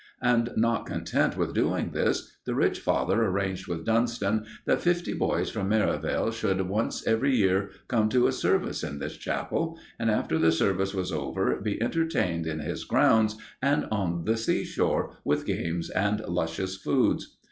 And, 0.23 0.49
not 0.55 0.87
content 0.87 1.37
with 1.37 1.53
doing 1.53 1.91
this, 1.91 2.35
the 2.47 2.55
rich 2.55 2.79
father 2.79 3.23
arranged 3.23 3.67
with 3.67 3.85
Dunston 3.85 4.45
that 4.65 4.81
fifty 4.81 5.13
boys 5.13 5.51
from 5.51 5.69
Merivale 5.69 6.31
should 6.31 6.59
once 6.61 7.05
every 7.05 7.35
year 7.35 7.69
come 7.87 8.09
to 8.09 8.25
a 8.25 8.31
service 8.31 8.83
in 8.83 8.97
this 8.97 9.15
chapel, 9.15 9.77
and, 9.99 10.09
after 10.09 10.39
the 10.39 10.51
service 10.51 10.95
was 10.95 11.11
over, 11.11 11.57
be 11.61 11.79
entertained 11.79 12.47
in 12.47 12.61
his 12.61 12.83
grounds 12.83 13.37
and 13.61 13.85
on 13.91 14.25
the 14.25 14.37
sea 14.37 14.63
shore 14.63 15.17
with 15.23 15.45
games 15.45 15.91
and 15.91 16.19
luscious 16.21 16.75
foods. 16.75 17.37